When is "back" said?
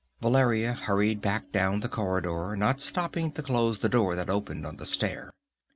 1.21-1.51